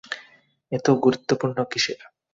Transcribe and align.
এত 0.71 0.87
গুরুত্বপূর্ন 1.03 1.57
কিসের? 1.71 1.99